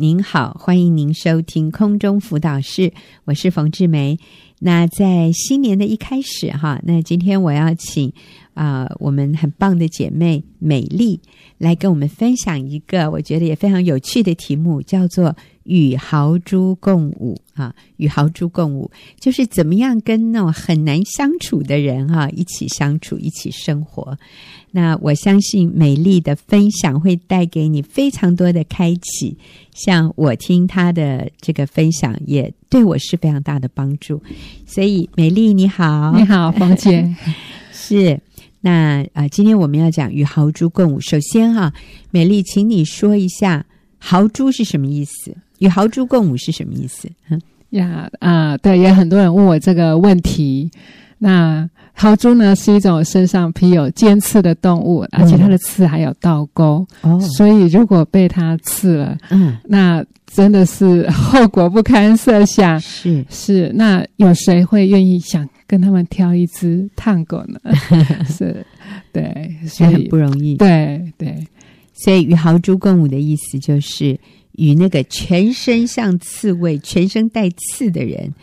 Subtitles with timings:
[0.00, 2.92] 您好，欢迎您收听空中辅导室，
[3.24, 4.16] 我是冯志梅。
[4.60, 8.12] 那在新年的一开始哈，那今天我要请
[8.54, 11.20] 啊、我们很棒的姐妹美丽
[11.58, 15.34] 来跟我们分享一个我觉得也非常有趣的题目，叫做。
[15.68, 18.90] 与豪猪共舞啊，与豪猪共舞，
[19.20, 24.18] 就是怎么样跟那种很难相处的人哈、啊、一起相处，一起生活。
[24.70, 29.36] 那我相信美丽的分享会带给你非常多的开启，
[29.74, 34.22] 像我听她的这个分享，也对我是非常大的帮助。
[34.66, 37.14] 所以，美丽你好，你好，冯姐，
[37.72, 38.18] 是
[38.60, 41.00] 那啊、呃，今天我们要讲与豪猪共舞。
[41.00, 41.74] 首先哈、啊，
[42.10, 43.64] 美丽，请你说一下
[43.98, 45.36] 豪猪是什么意思？
[45.58, 47.08] 与豪猪共舞是什么意思？
[47.30, 47.40] 嗯
[47.70, 50.70] 呀啊，对，也很多人问我这个问题。
[51.18, 56.86] 那豪猪呢，是一种身上披有尖刺的动物，而且它的刺还有倒钩。
[57.02, 62.80] 哦，所以如果被它刺了，嗯，那真的是后果不堪设想。
[62.80, 67.60] 是是，那有谁会愿意想跟他们挑一只探狗呢？
[68.30, 68.64] 是，
[69.12, 70.56] 对，所以很不容易。
[70.56, 71.36] 对对，
[71.92, 74.18] 所以与豪猪共舞的意思就是。
[74.58, 78.34] 与那个全身像刺猬、全身带刺的人，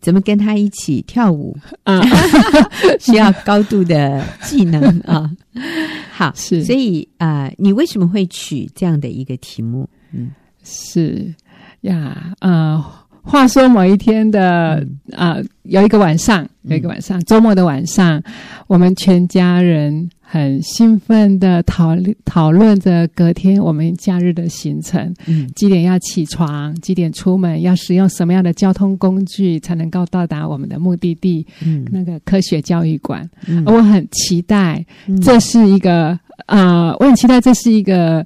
[0.00, 2.00] 怎么跟他一起跳舞啊？
[2.98, 5.30] 需要高度的技能啊！
[6.10, 9.88] 好，是，所以啊、呃，你为什么会取这样的一个题目？
[10.12, 10.30] 嗯，
[10.64, 11.34] 是
[11.82, 12.82] 呀，呃，
[13.28, 18.22] 话说某一天的啊、有一个晚上，有一个晚上，周末的晚上，
[18.66, 20.10] 我们全家人。
[20.30, 31.46] 很兴奋的讨论讨论着隔天我们假日的行程，嗯，几点要起床，几点出门，要使用什么样的交通工具才能够到达我们的目的地？
[31.64, 34.84] 嗯，那个科学教育馆，嗯，我很期待，
[35.22, 36.08] 这是一个
[36.44, 38.22] 啊、呃，我很期待这是一个。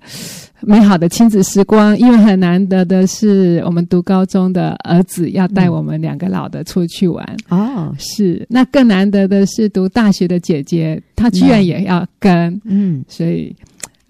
[0.62, 7.24] 美好的亲子时光，因为很难得的是，我们读高中的儿子要带我们两个老的出去玩。
[7.48, 8.46] 哦、嗯，是。
[8.48, 12.60] 那更难得的是，读大学的姐姐，她居然也要跟。
[12.64, 13.54] 嗯，所以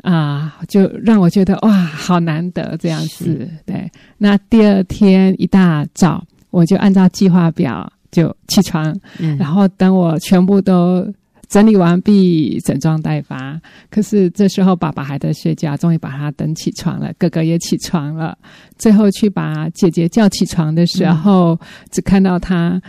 [0.03, 3.49] 啊，就让我觉得哇，好难得这样子。
[3.65, 3.91] 对。
[4.19, 11.07] 那第二天一大早，我就按照计划表就起床，嗯、然后等我全部都。
[11.53, 13.61] 整理完毕，整装待发。
[13.91, 17.13] 可是这时候爸爸还在睡觉，终于把他等起床了。
[17.19, 18.35] 哥哥也起床了。
[18.79, 21.59] 最后去把姐姐叫起床的时候，嗯、
[21.91, 22.81] 只看到他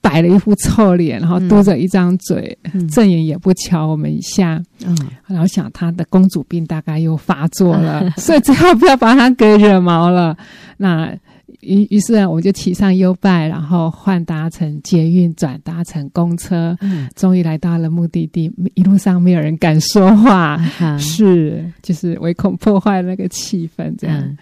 [0.00, 4.62] 摆了一副臭脸，然后嘟着一张嘴，嗯、正眼也不瞧我们一下。
[4.86, 4.96] 嗯，
[5.26, 10.36] 然后想他的公主病大概又发作了，嗯、 所以最后不要把他给惹毛了。
[10.76, 11.12] 那。
[11.60, 18.52] 于于是，我就骑上 U-Bike，然后换搭乘捷运，转搭乘公车，嗯，终于来到了目的地。
[18.74, 24.36] 一路上没有人敢说话，嗯、是就是唯恐破坏那个气氛，这样。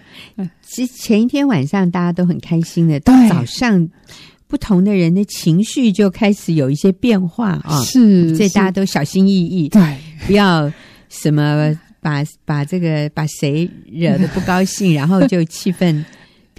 [0.63, 3.89] 其实、嗯、前一天晚上大家都很开心的，到早上
[4.47, 10.73] 不同的人的情绪就开始有一些变化啊，是，所以大家都小心翼翼，对，不要
[11.09, 16.03] 什么把把这个把谁惹得不高兴，然后就气氛。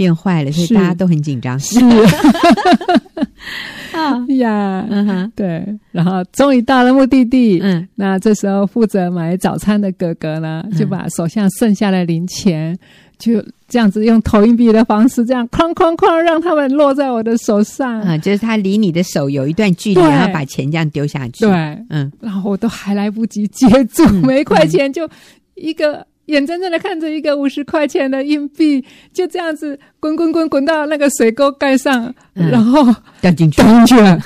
[0.01, 1.59] 变坏了，所以大家都很紧张。
[1.59, 1.79] 是
[3.93, 5.63] 啊呀，嗯哼，对。
[5.91, 12.75] 然后终于到了目的地，嗯，那这时候负责买早餐的哥哥呢，就把手上剩下的零钱，
[13.19, 18.01] 就这样子用投硬币的方式，这样哐哐哐让他们落在我的手上。
[18.01, 21.45] 嗯，就是他离你的手有一段距离，然后把钱这样丢下去。
[21.45, 21.51] 对，
[21.89, 25.07] 嗯，然后我都还来不及接住，每一块钱就
[25.53, 26.07] 一个。
[26.31, 28.83] 眼睁睁的看着一个五十块钱的硬币
[29.13, 32.83] 就这样子滚滚滚滚到那个水沟盖上，嗯、然后
[33.19, 34.19] 掉进去，掉进去了。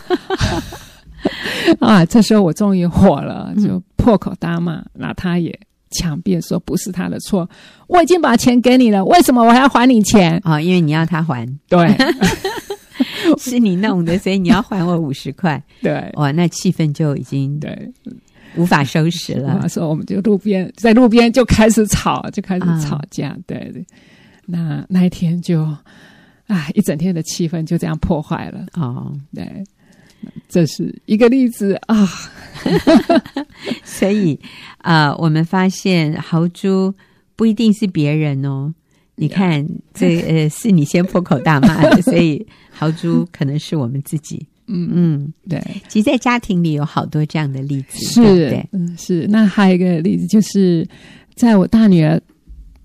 [1.82, 2.06] 啊！
[2.06, 4.76] 这时候我终于火了，就破口大骂。
[4.76, 7.50] 嗯、那他也强辩说不是他的错，
[7.88, 10.40] 我已经把钱给你了，为什么我还要还你钱？
[10.44, 11.96] 啊、哦，因为你要他还，对，
[13.40, 15.62] 是你弄的，所以你要还我五十块。
[15.82, 17.92] 对，哇，那气氛就已经对。
[18.58, 23.30] 无法收拾了，那时候我们就路边，在路边就开始吵， 就开始吵架。
[23.30, 23.86] 嗯、对对，
[24.46, 25.64] 那那一天就，
[26.48, 28.66] 啊，一整天的气氛就这样破坏了。
[28.74, 29.64] 哦，对，
[30.48, 32.08] 这是一个例子啊。
[33.84, 34.40] 所以
[34.80, 36.94] 啊、呃，我们发现豪猪
[37.36, 38.74] 不一定是别人哦。
[39.16, 44.46] 你看，这呃，是你先破口大骂的，所以豪猪可能是我们自己。
[44.68, 49.28] 嗯嗯，对，其实，在家庭里有好多这样的例子，是，对是。
[49.30, 50.88] 那还有一个例子，就是
[51.36, 52.20] 在我大女儿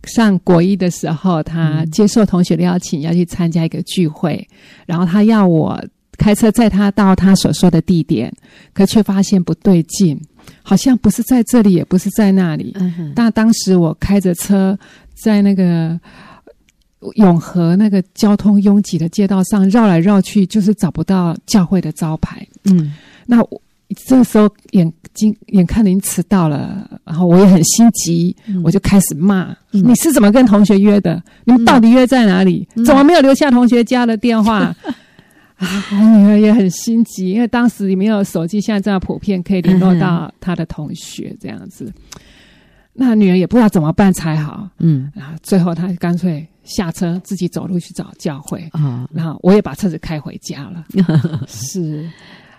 [0.04, 4.46] 上国一的时候，她接受同学的邀请，要去参加一个聚会，
[4.86, 5.82] 然后她要我
[6.18, 8.32] 开车载她到她所说的地点，
[8.74, 10.20] 可却发现不对劲，
[10.62, 12.72] 好像不是在这里，也不是在那里。
[12.78, 13.12] 嗯。
[13.16, 14.78] 但当时我开着车
[15.14, 15.98] 在那个。
[17.16, 22.46] 永和那个交通拥挤的街道上绕来绕去，就是找不到教会的招牌。
[22.64, 22.92] 嗯，
[23.26, 23.62] 那我
[24.06, 31.22] 这时候眼睛眼看您迟到了，然后我也很心急，嗯、我就开始骂：“嗯、你是怎么跟同学约的？
[31.44, 32.68] 你们到底约在哪里？
[32.76, 34.94] 嗯、怎么没有留下同学家的电话？”嗯
[35.60, 41.84] 啊，我女儿也很心急，因为当时也没有手机，现在这样普遍可以联络到她的同学这样子。
[41.84, 41.92] 嗯、
[42.94, 48.82] 那女儿也不知道怎么办才好，嗯，然后最后她干脆下车自己走路去找教会啊。
[48.82, 50.84] 哦、然后我也把车子开回家了。
[51.48, 52.08] 是，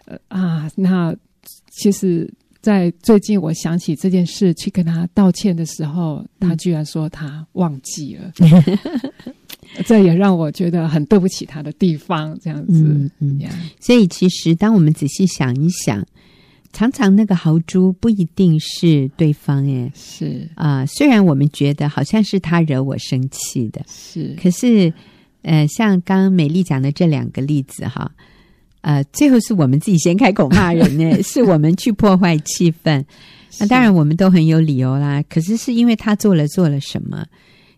[0.06, 1.16] 呃啊，那
[1.70, 2.32] 其实，
[2.62, 8.32] 在最近我想起这件事去跟他道歉的时候，他居然说他忘记了。
[9.86, 12.84] 这也让我觉得很对不起他的地方，这样子。
[12.84, 16.06] 嗯嗯，Yeah 所以其实当我们仔细想一想，
[16.74, 20.86] 常常那个豪猪不一定是对方，哎，是啊、呃。
[20.86, 24.92] 虽然我们觉得好像是他惹我生气的，是，可是，
[25.42, 28.12] 呃，像刚刚美丽讲的这两个例子哈，
[28.82, 33.04] 呃，最后是我们自己先开口骂人呢， 是我们去破坏气氛。
[33.60, 37.26] 那当然我们都很有理由啦，可是是因为他做了做了什么。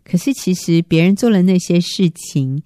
[0.03, 2.61] 可是，其实别人做了那些事情，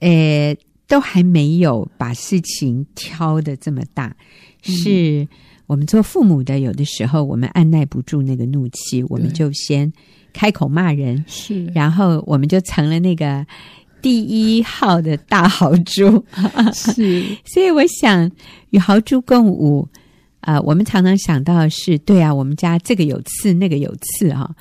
[0.00, 0.56] 呃，
[0.86, 4.16] 都还没有把事情挑的这么大。
[4.66, 5.28] 嗯、是
[5.66, 9.90] 我们做父母的，有的时候我们按耐不住那个怒气，我们就先
[10.32, 13.46] 开口骂人，是，然后我们就成了那个
[14.00, 16.24] 第一号的大豪猪。
[16.74, 18.30] 是， 所以我想
[18.70, 19.88] 与豪猪共舞
[20.40, 24.54] 啊、呃，我们常常想到是，对啊，我们家这个有刺，那个有刺，哈。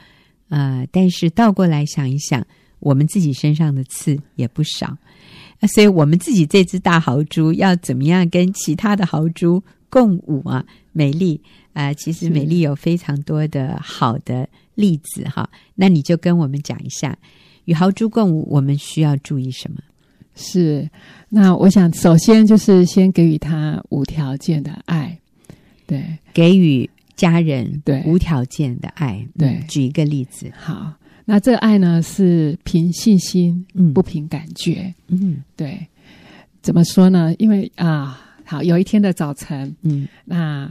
[0.49, 2.45] 呃，但是倒过来想一想，
[2.79, 4.97] 我们自己身上的刺也不少，
[5.73, 10.65] 所以我们自己这只大豪猪要怎么样跟其他的豪猪共舞啊？
[10.91, 11.39] 美丽
[11.73, 15.47] 啊、呃，其实美丽有非常多的好的例子哈。
[15.75, 17.15] 那你就跟我们讲一下，
[17.65, 19.77] 与豪猪共舞，我们需要注意什么？
[20.33, 20.89] 是，
[21.29, 25.19] 那我想首先就是先给予他无条件的爱，
[25.85, 26.89] 对，给予。
[27.13, 30.51] 家人对无条件的爱，对、嗯，举一个例子。
[30.57, 30.91] 好，
[31.25, 35.85] 那这个爱呢是凭信心，嗯，不凭感觉，嗯，对。
[36.63, 37.31] 怎么说呢？
[37.37, 38.19] 因为啊，
[38.51, 40.69] 好，有一天的早晨，嗯，那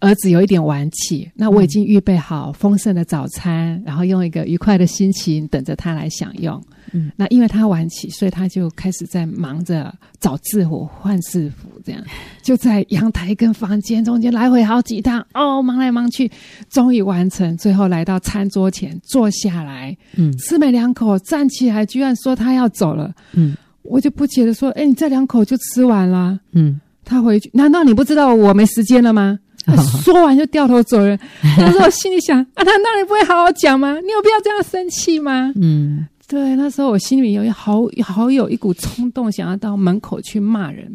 [0.00, 6.60] 儿子有一点晚起，那我已经预备好丰盛的早餐，嗯、然后用一个愉快的心情等着他来享用。
[6.92, 12.02] 嗯，那因为他晚起，所以他就开始在忙着找制服、换制服，这样
[12.42, 16.28] 就在阳台跟房间中间来回好几趟，哦，忙来忙去，
[16.68, 29.38] 终于完成，最后来到餐桌前坐下来，嗯，吃没两口站起来，居然说他要走了，嗯，我就不解的说，哎，你这两口就吃完了，嗯，他回去，难道你不知道我没时间了吗？
[29.64, 31.18] 他说完就掉头走人，
[31.58, 33.94] 那时候我心里想，啊，难道你不会好好讲吗？
[34.00, 35.52] 你有必要这样生气吗？
[35.56, 36.06] 嗯。
[36.26, 40.90] 对，那时候我心里有一好好有一股冲动，想要到门口去骂人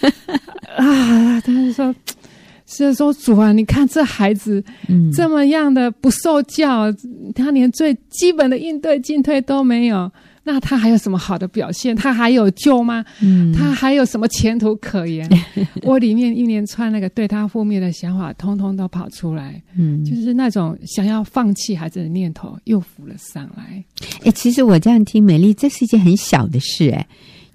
[0.76, 1.38] 啊！
[1.44, 1.94] 但是说，
[2.66, 4.64] 是说主啊，你看这孩子
[5.14, 10.10] 这么样的不受教，嗯、他连最基本的应对进退都没有。
[10.44, 11.94] 那他还有什么好的表现？
[11.94, 13.04] 他还有救吗？
[13.20, 15.28] 嗯，他还有什么前途可言？
[15.82, 19.62] 我里面一连串那个对他负面的想法，通通都跑出来。
[19.76, 23.84] 嗯，就是那种想要放弃孩子的念头又浮了上来。
[24.18, 26.96] 哎、欸，其实我这样听美丽，这是一件很小的事、欸。
[26.96, 27.06] 哎，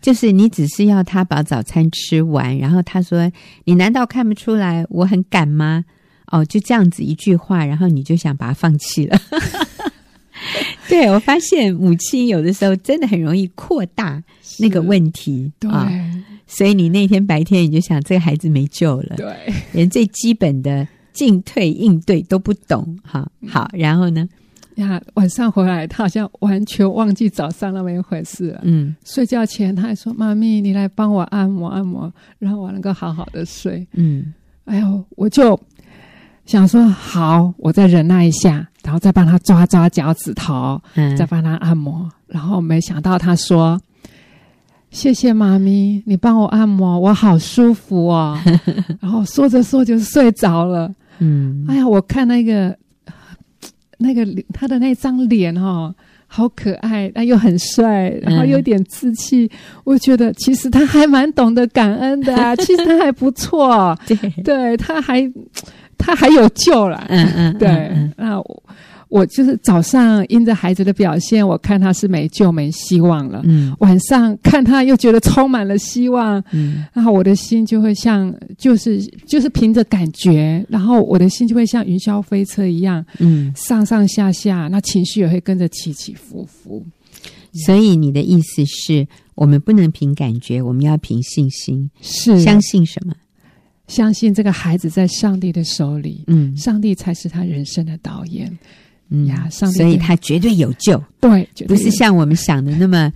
[0.01, 3.29] 就是你只是要他把早餐吃完，然后他说
[3.65, 5.83] ：“你难道看不出来我很赶吗？”
[6.29, 9.17] 哦，就这样子一句话，然后你就想把他放弃了。
[10.89, 14.23] 对，我发现母亲有的时候真的很容易扩大
[14.59, 15.87] 那个问题，对、哦，
[16.47, 19.35] 所以你那天白天你就想这个孩子没救了，对，
[19.73, 24.27] 连最基本的进退应对都不懂，哈、哦，好，然后呢，
[24.75, 34.33] 呀，晚上回来他好像完全忘记早上那么一回事了，嗯，睡觉前他还说：“妈咪，你来帮我按摩按摩，让我能够好好的睡。”嗯，
[34.65, 35.59] 哎呦，我就。
[36.47, 42.09] 想说好，我再忍耐一下，然后再帮他抓抓脚趾头，嗯，再帮他按摩。
[42.25, 43.79] 然后没想到他说
[44.89, 48.39] ：“谢谢妈咪，你帮我按摩，我好舒服哦。
[49.01, 50.89] ”然后说着说着就睡着了。
[51.19, 52.75] 嗯，哎呀，我看那个
[53.97, 55.95] 那个他的那张脸哈、哦，
[56.27, 59.45] 好可爱，但又很帅，然后有点稚气。
[59.45, 59.49] 嗯、
[59.83, 65.29] 我觉得其实他还蛮懂得感恩的啊， 其实他还不错，对，对他还。
[65.97, 68.63] 他还有救了，嗯嗯，对，那我
[69.09, 86.85] 我就是早上因着孩子的表现，我看他是没救没希望了，嗯，晚上看他又觉得充满了希望，嗯，然后我的心就会像就是就是凭着感觉，然后我的心就会像云霄飞车一样，嗯，上上下下，那情绪也会跟着起起伏伏。
[87.65, 92.39] 所以你的意思是我们不能凭感觉，我们要凭信心，是。
[92.41, 93.13] 相信什么？
[93.87, 98.57] 相信这个孩子在上帝的手里，嗯，上帝才是他人生的导演，
[99.09, 103.11] 嗯呀，上帝，所以他绝对有救，对，不是像我们想的那么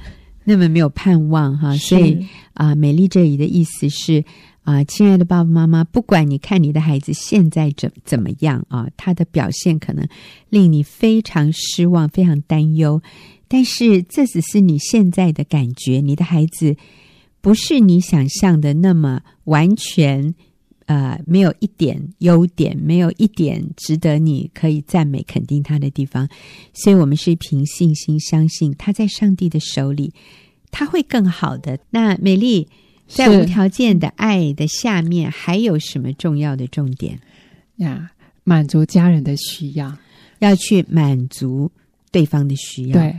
[0.45, 1.75] 那么没有盼望哈。
[1.75, 2.13] 所以
[2.53, 4.23] 啊、呃，美丽这里的意思是
[4.63, 10.07] 啊、呃，亲爱的爸爸妈妈，不管你看你的孩子现在怎怎么样啊，他的表现可能
[10.47, 13.01] 令你非常失望、非常担忧，
[13.49, 16.77] 但是这只是你现在的感觉，你的孩子
[17.41, 20.33] 不是你想象的那么完全。
[20.91, 26.27] 呃，没有一点优点，没有一点值得你可以赞美肯定他的地方，
[26.73, 30.13] 所以我们是凭信心相信他在上帝的手里，
[30.69, 31.79] 他会更好的。
[31.91, 32.67] 那美丽
[33.07, 37.17] 在无条件的爱的下面，还有什么重要的重点
[37.77, 38.11] 呀？
[38.43, 39.97] 满足家人的需要，
[40.39, 41.71] 要去满足
[42.11, 42.93] 对方的需要。
[42.93, 43.15] 对，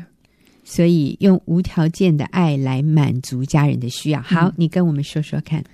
[0.62, 4.20] 所以用无条件的爱来满足家人的需要。
[4.20, 5.64] 好，嗯、你跟我们说说看。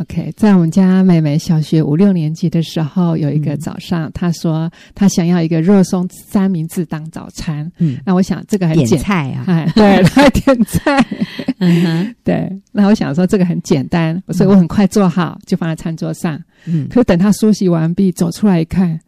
[0.00, 7.68] OK，在我们家妹妹小学五六年级的时候，有一个早上，嗯、她说她想要一个肉松三明治当早餐。
[7.78, 11.04] 嗯，那我想这个很简点菜啊，哎，对，来点菜。
[11.58, 12.48] 嗯哼，对。
[12.70, 16.40] 那我想说这个很简单，所以我很快做好，就放在餐桌上。
[16.66, 19.00] 嗯，可是等她梳洗完毕走出来一看，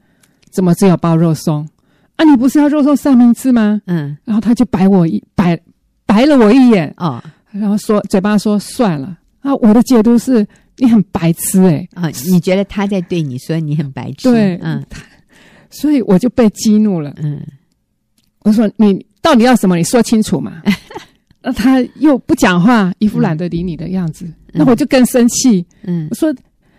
[0.50, 1.68] 怎么只有包肉松？
[2.16, 3.80] 啊，你不是要肉松三明治吗？
[3.86, 5.56] 嗯，然后她就白我一白
[6.04, 10.44] 白了我一眼哦，然后说嘴巴说算了啊，我的解读是。
[10.80, 11.88] 你很白痴哎、欸！
[11.92, 14.32] 啊、哦，你觉得他在对你说你很白痴？
[14.32, 14.82] 对，嗯，
[15.68, 17.12] 所以我就被激怒了。
[17.18, 17.38] 嗯，
[18.44, 19.76] 我说你到底要什么？
[19.76, 20.62] 你说清楚嘛。
[21.42, 24.24] 那他又不讲话，一副懒得理你的样子。
[24.24, 25.64] 嗯、那我就更生气。
[25.82, 26.34] 嗯，我说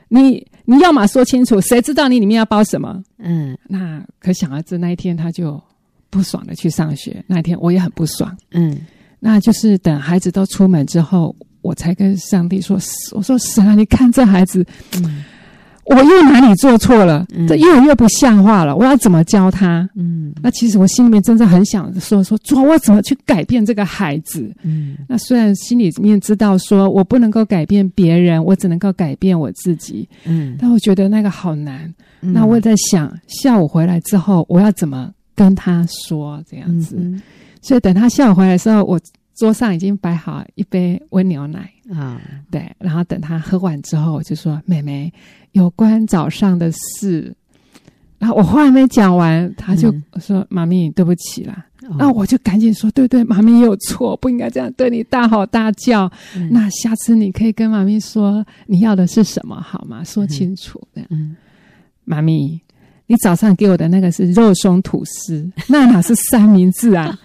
[0.10, 3.04] 你你要嘛说清楚，谁知道你里面要包什么？
[3.20, 5.62] 嗯，那可想而知，那一天他就
[6.10, 7.24] 不爽的去上学。
[7.28, 8.36] 那一天我也很不爽。
[8.50, 8.76] 嗯，
[9.20, 11.36] 那就是等孩子都出门之后。
[11.62, 12.78] 我才跟上帝说
[13.14, 14.66] ：“我说神啊，你看这孩子，
[14.98, 15.24] 嗯、
[15.86, 17.26] 我又哪里做错了？
[17.34, 18.76] 嗯、这越来越不像话了。
[18.76, 19.88] 我要怎么教他？
[19.96, 24.52] 嗯，那其实我心里面真的很想说说，主，我怎么去改变这个孩子？
[24.64, 30.08] 嗯，那虽然心里面知道说我不能够改变别人，我只能够改变我自己。
[30.26, 31.94] 嗯，但我觉得那个好难。
[32.22, 36.96] 嗯、那我也在想，下午回来之后，我要怎么跟他说这样子？
[36.98, 37.22] 嗯、
[37.62, 39.00] 所以等他下午回来的时候，我。
[39.42, 45.12] 桌上已经摆好一杯温牛奶啊，嗯、对，然后等他喝完之后，我就说：“妹妹，
[45.54, 47.36] 有关早上的事。”
[48.20, 51.66] 然后我话还没讲完，他就说：“妈咪，对不起啦。
[51.82, 56.06] 嗯”那我就赶紧说：“对对，妈咪有错，不应该这样对你大吼大叫。
[56.36, 60.04] 嗯、那下次你可以跟妈咪说你要的是什么，好吗？
[60.04, 60.80] 说清楚。
[60.94, 61.36] 嗯”嗯，
[62.06, 62.62] 妈咪，
[63.08, 67.18] 你早上给我的那个是肉松吐司，那哪是三明治啊？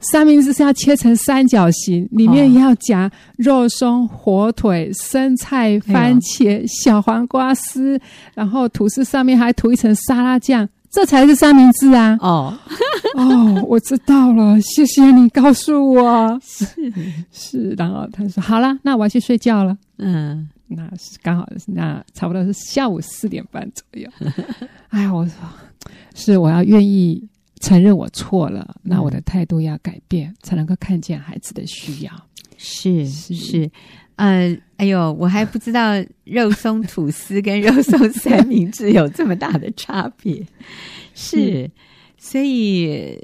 [0.00, 8.00] 三明治是要切成三角形，里面要夹肉松、火腿、生菜、番茄、哎、小黄瓜丝，
[8.34, 12.16] 然后吐司上面还涂一层沙拉酱，这才是三明治啊！
[12.20, 12.58] 哦
[13.16, 16.40] 哦，我知道了，谢谢你告诉我。
[16.42, 16.66] 是
[17.30, 24.08] 是，然后他说：“好了，那我要去睡觉了。”嗯，那是刚好那差不多是下午四点半左右。
[24.88, 25.34] 哎呀，我说
[26.14, 27.28] 是我要愿意。
[27.60, 32.12] 承认我错了，那我的态度要改变，嗯、才能够看见孩子的需要。
[32.56, 33.70] 是是是，
[34.16, 35.92] 呃，哎呦，我还不知道
[36.24, 40.44] 肉松吐司跟肉松三明治有这么大的差别。
[41.14, 41.70] 是，嗯、
[42.18, 43.18] 所以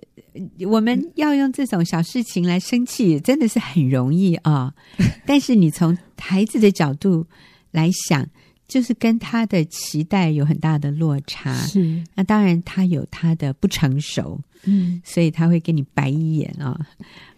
[0.67, 4.75] 我们要用这种小事情来生气，真的是很容易啊、哦。
[5.27, 7.27] 但是你从孩子的角度
[7.71, 8.27] 来想。
[8.69, 16.81] 就是跟他的期待有很大的落差，是那当然他有他的不成熟，嗯，所以他会给你白一眼啊、哦。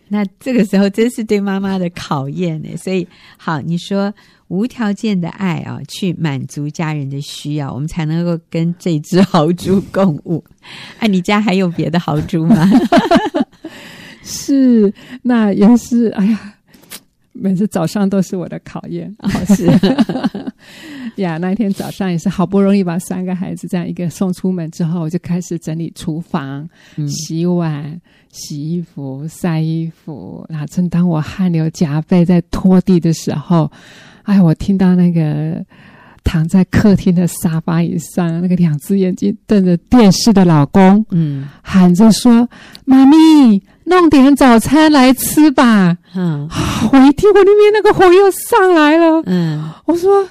[0.08, 2.74] 那这个时候真是对妈妈的考验呢。
[2.78, 3.06] 所以
[3.36, 4.10] 好，你说
[4.48, 10.42] 无条件的爱啊、哦，去满足家人的需要，我们才能够跟这只豪猪共舞。
[10.98, 12.66] 啊，你家还有别的豪猪吗？
[14.24, 14.90] 是，
[15.22, 16.08] 那也是。
[16.16, 16.54] 哎呀。
[17.40, 19.66] 每次早上都是我的考验， 哦、是
[21.16, 21.38] 呀。
[21.38, 30.44] 那一天早上也是好不容易把三个孩子这样一个送出门之后，我就开始整理厨房、嗯、洗碗、洗衣服、晒衣服。
[30.48, 33.70] 然后正当我汗流浃背在拖地的时候，
[34.24, 35.64] 哎，我听到那个
[36.24, 42.48] 躺在客厅的沙发椅上，那个两只眼睛瞪着电视的老公，嗯，喊着说
[42.84, 45.96] ：“妈咪。”弄点早餐来吃吧。
[46.16, 46.48] 嗯，
[46.92, 49.22] 我一听，我里面那个火又上来了。
[49.26, 50.26] 嗯，我说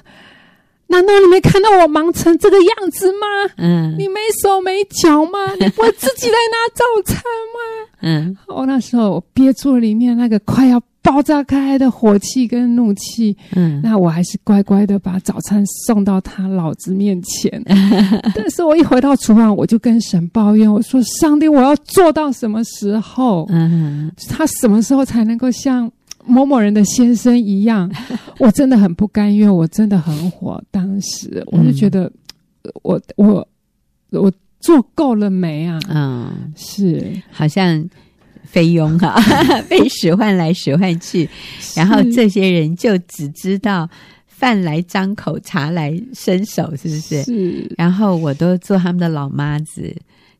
[0.87, 3.27] 难道你没看到我忙成这个样子吗？
[3.57, 5.39] 嗯，你没手没脚吗？
[5.59, 7.89] 你不会自己来拿早餐吗？
[8.01, 17.63] 嗯，我那时候我憋住了里面那个快要爆炸开的火气跟怒气，嗯，那我还是乖乖的把早餐送到他老子面前。
[18.35, 23.45] 但是我一回到厨房，我就跟神抱怨，我说：“上帝，我要做到什么时候？
[23.49, 25.89] 嗯，他什么时候才能够像？”
[26.29, 27.89] 某某人的先生一样，
[28.37, 30.61] 我真的很不甘愿，我真的很火。
[30.69, 33.47] 当时我就觉得，嗯、我我
[34.09, 35.79] 我做够了没啊？
[35.87, 37.81] 嗯，是，好像
[38.47, 39.15] 菲佣哈，
[39.69, 41.29] 被使唤来使唤去，
[41.75, 43.87] 然后这些人就只知道
[44.25, 47.23] 饭来张口，茶来伸手，是不是？
[47.23, 47.73] 是。
[47.77, 49.95] 然后我都做他们的老妈子，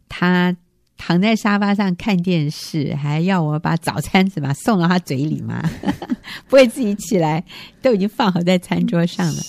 [0.10, 0.56] 他。
[1.00, 5.62] 躺在沙发上看电视，还要我把早餐怎么送到他嘴里吗？
[6.50, 7.44] 不会自己起来，
[7.84, 9.40] 都已经放好在餐桌上了。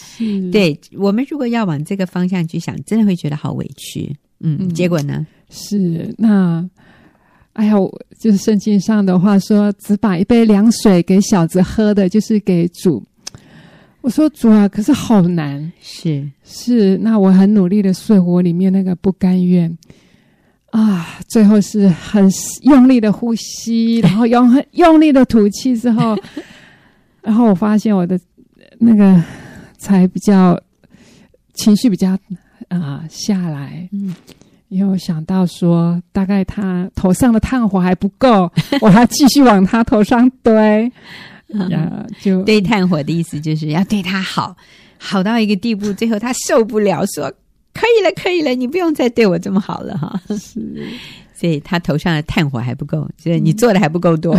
[0.52, 4.14] 对，我们如果要往这个方向去想，真的会觉得好委屈。
[4.40, 5.26] 嗯，嗯，结果呢？
[5.48, 6.68] 是那，
[7.58, 7.74] 哎呀，
[8.20, 13.02] 就是圣经上的话说，只把一杯凉水给小子喝的，就是给主。
[14.00, 15.72] 我说主啊，可是好难。
[15.80, 19.76] 是是，那我很努力的睡我里面那个不甘愿。
[20.70, 22.30] 啊，最后是很
[22.62, 26.16] 用力的呼吸，然后用很用力的吐气之后，
[27.22, 28.16] 然后我发现我的
[28.78, 29.20] 那个
[29.78, 30.56] 才比较
[31.54, 32.10] 情绪比较
[32.68, 33.88] 啊、呃、下来。
[33.90, 34.14] 嗯，
[34.68, 40.92] 因为我想到说，大概他头上的炭火还不够， 我还继续往他头上堆。
[41.54, 44.54] 啊，就堆炭火的意思就是要对他好，
[44.98, 47.32] 好到一个地步，最后他受不了说。
[47.72, 50.20] 可以了，可以了，你不用再对我这么好了哈。
[50.36, 50.88] 是，
[51.32, 54.36] 所以他头上的炭火还不够，所以你做的还不够多，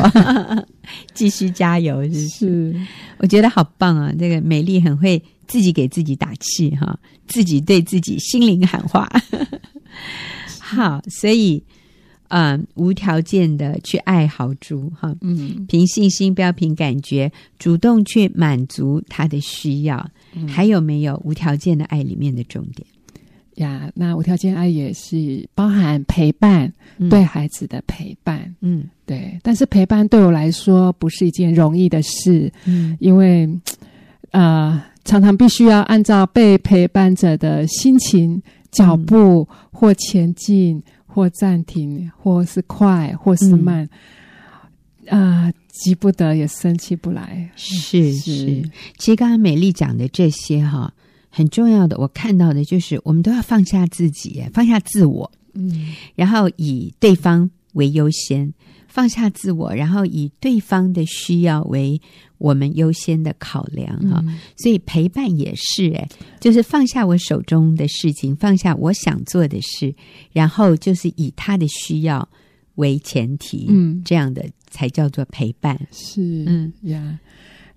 [1.16, 2.76] 继续加油是，是。
[3.18, 4.12] 我觉得好棒啊！
[4.20, 9.10] 这个美丽很会自己给自己打气哈，自己对自己心灵喊话。
[10.60, 11.64] 好，所以
[12.30, 20.10] 嗯，无条件的去爱好猪哈，嗯，凭信心不要凭感觉，主动去满足他的需要。
[20.36, 22.88] 嗯、还有没有无条件的爱里面的重点？
[23.56, 29.38] 呀，那无条件爱也是包含陪伴，嗯、对孩子的陪伴，嗯，对。
[29.42, 33.50] 但是陪伴对我来说不是一件容易的事，嗯，因为
[34.32, 38.40] 呃，常常必须要按照被陪伴者的心情、
[38.72, 43.90] 脚步或前进，或暂停，或是快，或是慢，
[45.08, 48.72] 啊、急不得也生气不来，是是，是。
[48.98, 50.94] 其实刚刚美丽讲的这些哈。
[51.32, 58.52] 很重要的，我看到的就是，我们都要放下自己，放下自我，嗯，然后以对方为优先，
[58.90, 62.02] 放下自我，然后以对方的需要为
[62.38, 64.22] 我们优先的考量哈。
[64.28, 66.10] 嗯，所以陪伴也是，哎，
[66.42, 69.96] 就是放下我手中的事情，放下我想做的事，
[70.34, 72.28] 然后就是以他的需要
[72.76, 75.80] 为前提，嗯，这样的才叫做陪伴。
[75.92, 77.20] 是，嗯呀。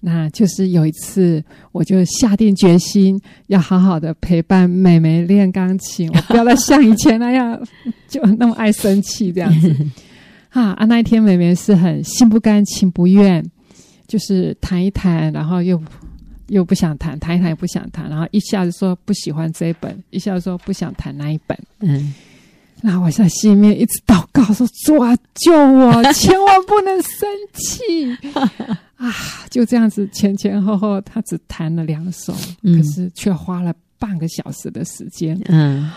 [0.05, 7.65] 那就是有一次，我就下定决心要好好的陪伴妹妹练钢琴，我不要再像以前那样
[8.09, 9.73] 就那么爱生气这样子。
[10.53, 10.85] 啊啊！
[10.85, 13.45] 那一天妹妹是很心不甘情不愿，
[14.07, 15.83] 就是谈一谈，然后又
[16.49, 21.59] 又不想谈，谈一谈也不想谈，然后一下子说不喜欢这一本，一下子说不想谈那一本。
[21.81, 22.13] 嗯，
[22.83, 28.15] 那我在心里面一直祷告说：“主啊，救我，千万不能生气。”
[28.97, 29.13] 啊，
[29.51, 35.41] 就这样子前前后后，他只弹了两首，嗯、可是却花了半个小时的时间。
[35.47, 35.91] 嗯，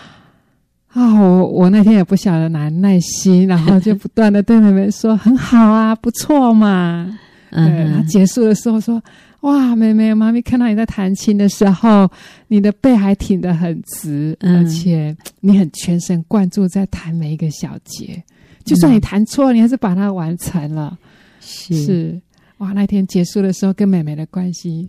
[0.92, 7.18] 啊，我我那天也不晓得哪耐心，然后就不断的对妹妹说：“很好啊，不错嘛。
[7.50, 9.02] 嗯”对，然后结束的时候说
[9.42, 12.10] ：“哇，妹妹，妈咪看到你在弹琴的时候，
[12.48, 18.22] 你的背还挺得很直，嗯、而且你很全神贯注在弹每一个小节，
[18.64, 20.96] 就算你弹错了，你还是把它完成了。
[21.40, 22.20] 是”是。
[22.58, 24.88] 哇，那天结束的时候，跟妹妹的关系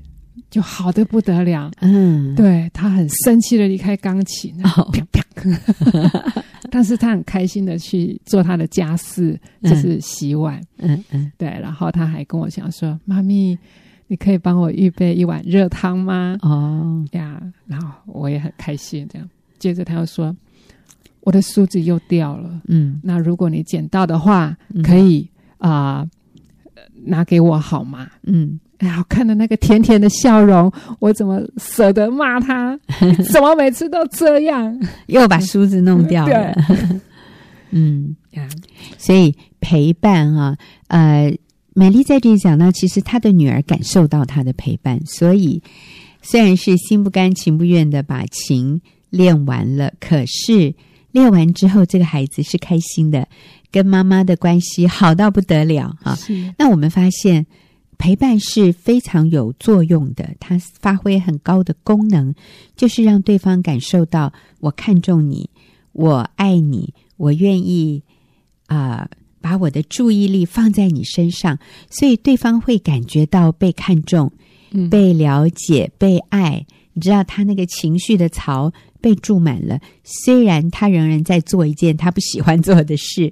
[0.50, 1.72] 就好的不得了。
[1.82, 5.24] 嗯，对，他很生气的离开钢琴，哦、啪啪
[6.70, 10.60] 但是他很开心的去做他的家事，就是洗碗。
[10.78, 13.58] 嗯嗯，嗯对，然后他还跟我讲说：“妈咪，
[14.08, 19.08] 你可以帮我预备一碗热汤吗？”哦呀，然后我也很开心。
[19.12, 20.36] 这样，接着他又说
[21.22, 22.62] ：“我的梳子又掉了。
[22.68, 26.00] 嗯，那如果你捡到的话，可以啊。
[26.00, 26.10] 呃”
[27.06, 28.10] 拿给我好吗？
[28.24, 32.78] 嗯，哎呀，我看到那个甜甜的笑容，我怎么舍得骂他？
[33.32, 34.80] 怎么每次都这样？
[35.08, 36.54] 又把梳子弄掉了。
[37.72, 38.48] 嗯，呀，
[38.98, 41.36] 所以陪伴啊，呃，
[41.74, 45.62] 美丽在这里讲呢，其实她的女儿感受到她的陪伴，所以，
[46.22, 50.74] 虽然是心不甘情不愿的把琴练完了，可是
[51.12, 53.28] 练完之后，这个孩子是开心的，
[53.72, 56.16] 跟妈妈的关系好到不得了哈。
[56.16, 57.46] 是那我们发现
[57.98, 62.34] 陪伴是非常有作用的，它发挥很高的功能，
[62.76, 65.50] 就是让对方感受到我看重你，
[65.94, 68.04] 我爱你，我愿意
[68.68, 69.10] 啊。
[69.10, 71.58] 呃把我的注意力放在你身上，
[71.90, 74.30] 所以对方会感觉到被看重、
[74.72, 76.66] 嗯、被了解、被爱。
[76.92, 83.32] 你知道他那个情绪的槽被注满了，虽然他仍然在做一件 他不喜欢做的事，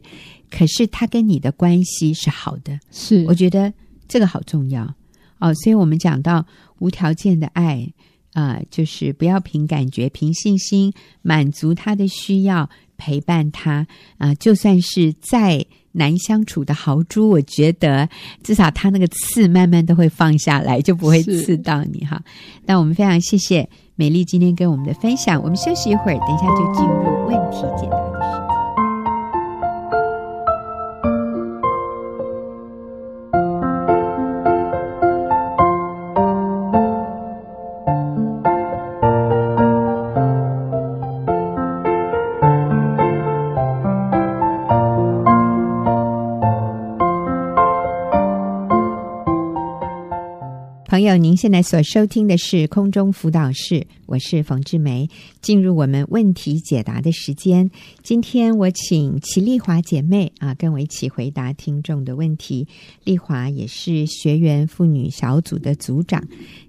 [0.49, 2.79] 可是他跟你的关系是好的。
[2.91, 3.73] 是，我觉得
[4.07, 4.93] 这个好重要
[5.39, 5.53] 哦。
[5.55, 6.45] 所以我们讲到
[6.79, 7.87] 无条件的爱
[8.33, 13.87] 啊、呃，就是不要凭感觉、凭信心满足他的需要，陪伴他
[14.17, 15.65] 啊、呃，就算是再。
[15.97, 18.09] 难相处的豪猪，我觉得
[18.43, 22.21] 至少他那个刺慢慢都会放下来，就不会刺到你哈。
[22.65, 28.44] 那我们非常谢谢美丽今天跟我们的分享，我们休息一会儿，等一下就进入问题解答的时间。
[51.15, 55.09] 友，您现在所收听的是空中辅导室，我是冯志梅。
[55.41, 57.69] 进入我们问题解答的时间，
[58.03, 62.67] 今天我请齐丽华姐妹啊，跟我一起回答听众的问题。
[63.05, 66.21] 丽华也是学员妇女小组的组长，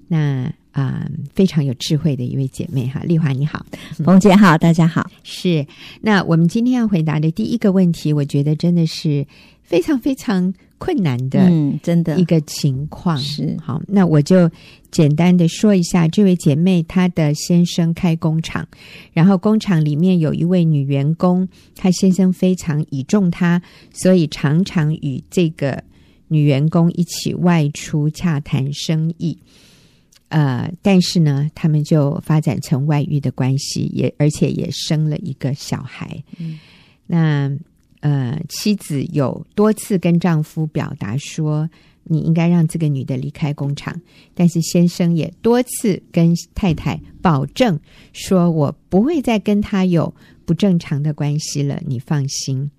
[0.07, 3.01] 那啊非常有智慧的一位姐妹哈。
[3.05, 3.67] 丽华你好，
[4.05, 5.11] 冯姐好，大家好。
[5.25, 5.67] 是，
[6.01, 9.27] 那我们今天要回答的第一个问题，我觉得真的是
[9.63, 10.55] 非常非常。
[10.79, 12.19] 困难的，嗯，真的。
[12.19, 13.17] 一个情况。
[13.19, 13.57] 是。
[13.63, 14.51] 好，那我就
[14.91, 18.67] 简单的说一下，这位姐妹她的先生开工厂，
[19.13, 23.61] 然后工厂里面有一位女员工，她先生非常倚重她，
[23.93, 25.83] 所以常常与这个
[26.29, 29.39] 女员工一起外出洽谈生意，
[30.29, 36.59] 呃，但是呢，他们就发展成外遇的关系，也而且也生了一个小孩，嗯，
[37.07, 37.51] 那。
[38.01, 41.69] 呃，妻子有多次跟丈夫表达说，
[42.05, 44.01] 你应该让这个女的离开工厂，
[44.35, 47.79] 但是先生也多次跟太太保证
[48.13, 52.71] 说，我不会再跟她有不正常的关系了，你放心。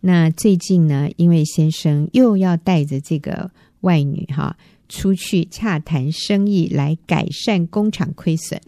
[0.00, 4.56] 那最近呢，因为先生又要带着这个外女哈
[4.88, 8.58] 出去洽谈生意，来改善工厂亏损，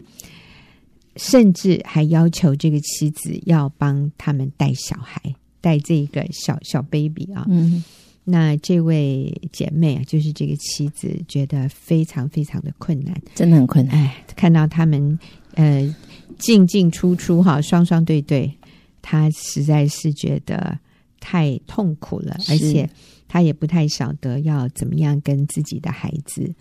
[1.15, 5.33] 甚至还要求这个妻子要帮他们带小孩。
[5.63, 7.81] 带这个小小 baby 啊，嗯，
[8.25, 13.95] 那这位姐妹啊，就是这个妻子，觉得非常非常的困难，真的很困难。
[13.95, 15.17] 哎，看到他们
[15.53, 15.95] 呃
[16.37, 18.53] 进进出出哈，双双对对，
[19.01, 20.77] 她实在是觉得
[21.21, 22.89] 太痛苦了，而且
[23.29, 26.53] 她也不太晓得要怎么样跟自己的孩子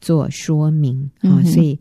[0.00, 1.78] 做说明啊，嗯，所以。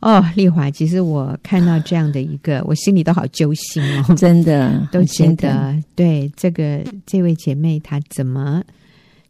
[0.00, 8.62] 哦，丽华，其实我看到这样的一个， 我心里都好揪心哦，真的都觉得对这个这位姐妹她怎么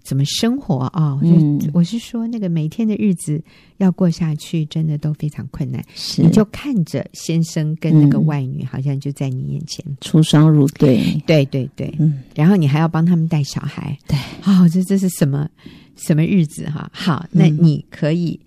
[0.02, 0.90] 怎么生活啊？
[0.94, 3.42] 哦，嗯，我是说那个每天的日子
[3.78, 5.84] 要过下去，真的都非常困难。
[5.94, 9.84] 是，你就看着先生跟那个外女，好像就在你眼前。
[10.00, 15.48] 出双入对，对对对，嗯，然后你还要帮他们带小孩，对，哦，这这是什么
[15.96, 16.90] 什么日子哈？
[16.92, 18.38] 好，那你可以。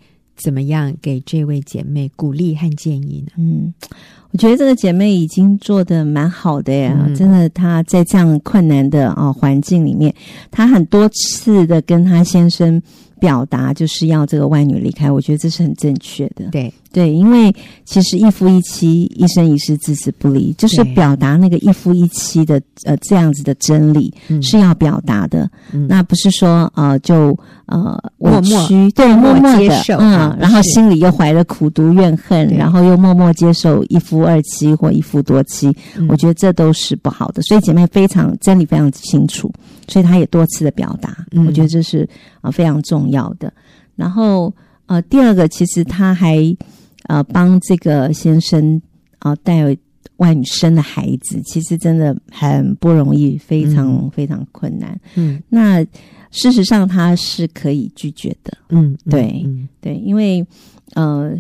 [0.44, 3.32] 怎么样给这位姐妹鼓励和建议呢？
[3.38, 3.74] 嗯，
[4.32, 10.14] 我觉得这个姐妹已经做得蛮好的呀，嗯、真的，她在这样困难的啊环境里面，
[10.52, 12.82] 她很多次的跟她先生
[13.22, 16.50] 表达就是要这个外女离开，我觉得这是很正确的。
[16.52, 16.74] 对。
[16.94, 17.52] 对，因为
[17.86, 25.50] 其实一夫一妻，一生一世，至死不离，就是表达那个一夫一妻的呃这样子的真理是要表达的。
[25.72, 35.76] 嗯、那不是说呃就呃默默，对，默默接受，嗯，然后心里又怀了苦毒怨恨，然后又默默接受一夫二妻或一夫多妻，
[36.08, 37.42] 我觉得这都是不好的。
[37.42, 39.52] 所以姐妹非常真理非常清楚，
[39.88, 43.52] 所以她也多次的表达，我觉得这是啊、呃、非常重要的。
[43.96, 44.54] 然后
[44.86, 46.56] 呃第二个，其实她还。
[47.08, 48.82] 呃，帮这个先生
[49.20, 49.64] 啊带
[50.18, 54.98] 外女生的孩子，其实真的很不容易，非常、嗯、非常困难。
[55.16, 55.84] 嗯，那
[56.32, 58.56] 事实上他是可以拒绝的。
[58.70, 60.46] 嗯，对，嗯、对，因为
[60.94, 61.34] 呃，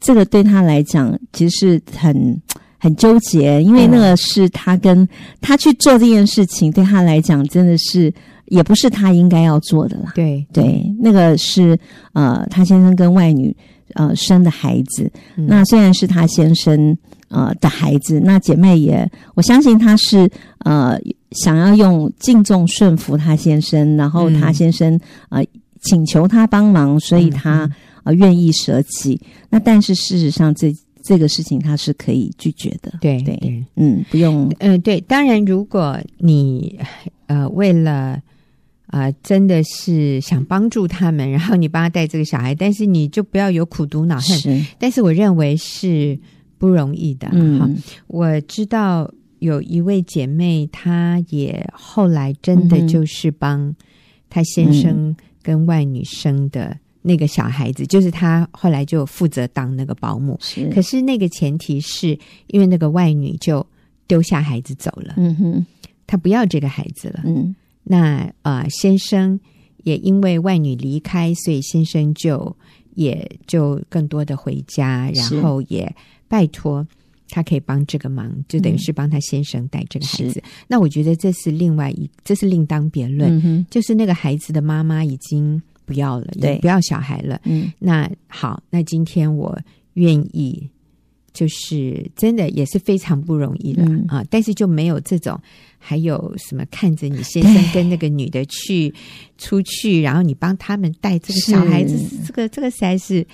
[0.00, 2.40] 这个对他来讲其实是很
[2.78, 5.06] 很纠结，因为那个是他跟
[5.40, 8.10] 他去做这件事情，对他来讲真的是
[8.46, 10.12] 也不是他应该要做的啦。
[10.14, 11.78] 对，对，那个是
[12.12, 13.54] 呃，他先生跟外女。
[13.94, 15.10] 呃生的孩子。
[15.36, 16.96] 嗯、那虽然是她先生
[17.28, 20.98] 呃的孩子，那姐妹也我相信她是呃
[21.32, 24.94] 想要用敬重顺服她先生，然后她先生、
[25.30, 25.44] 嗯、呃
[25.82, 27.72] 请求她帮忙，所以她、嗯、
[28.04, 29.20] 呃愿意舍弃。
[29.50, 30.74] 那但是事实上这。
[31.04, 35.00] 这个事情他是可以拒绝的，对对，对嗯，不用，嗯、呃，对。
[35.00, 36.78] 当然，如果你
[37.26, 38.16] 呃为了
[38.92, 44.38] 啊、呃、真的是想帮助他们， 然后你帮他带这个小孩，但是你就不要有苦读恼恨。
[44.38, 46.18] 是，但是我认为是
[46.58, 47.28] 不容易的。
[47.32, 47.68] 嗯，好，
[48.06, 53.74] 我知道有一位姐妹，她也后来真的就是帮
[54.28, 56.66] 她先生跟外女生的。
[56.66, 60.38] 嗯那个小孩子就是她，后来就负责当那个保姆。
[60.40, 63.66] 是，可是那个前提是因为那个外女就
[64.06, 65.14] 丢下孩子走了。
[65.16, 65.66] 嗯哼，
[66.06, 67.22] 他不要这个孩子了。
[67.24, 67.52] 嗯，
[67.82, 69.38] 那呃，先生
[69.84, 72.56] 也因为外女离开，所以先生就
[72.94, 75.94] 也就更多的回家，然后也
[76.28, 76.86] 拜托
[77.28, 80.42] 他可以帮这个忙，就等于是帮他先生带这个孩子。
[80.68, 83.40] 那我觉得这是另外一，这是另当别论。
[83.44, 85.62] 嗯，就是那个孩子的妈妈已经。
[85.84, 87.40] 不要了，对，不要小孩了。
[87.44, 89.58] 嗯，那好，那今天我
[89.94, 90.70] 愿意，
[91.34, 94.24] 就是真的也是非常不容易的、嗯、啊。
[94.30, 95.38] 但是就没有这种，
[95.82, 98.94] 还有什么看着你先生跟那个女的去
[99.36, 103.26] 出去，然后你帮他们带这个小孩子，这个这个实在是，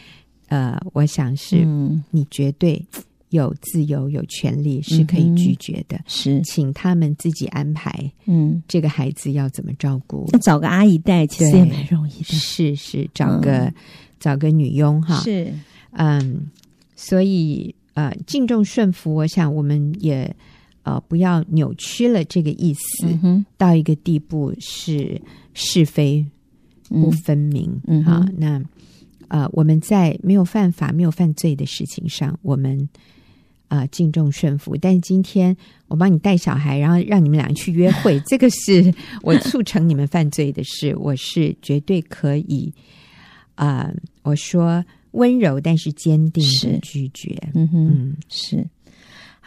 [0.49, 2.83] 呃，我想是，嗯你绝对。
[3.31, 7.93] 有自由、有权利是可以拒绝的，嗯、是请他们自己安排。
[8.25, 10.27] 嗯，这个孩子要怎么照顾？
[10.33, 12.25] 那找个阿姨带其实也蛮容易的。
[12.25, 13.75] 是是，找个、嗯、
[14.19, 15.21] 找个女佣哈。
[15.21, 15.53] 是，
[15.91, 16.47] 嗯，
[16.97, 20.35] 所以呃，敬重顺服，我想我们也
[20.95, 25.21] 呃不要扭曲了这个意思，嗯、到一个地步是
[25.55, 26.25] 是非
[26.89, 27.81] 不分明。
[27.87, 28.63] 嗯，好，那
[29.29, 32.89] 呃，我们在没有犯法、没有犯罪的事情上，我们。
[33.71, 34.75] 啊、呃，敬重顺服。
[34.81, 35.55] 但是今天
[35.89, 42.73] 我帮你带小孩，然后让你们俩去约会， 这个是我促成你们犯罪的事，我是绝对可以
[43.57, 43.95] 啊、呃。
[44.23, 47.37] 我说温柔，但是坚定的拒绝。
[47.53, 48.67] 嗯哼，嗯是。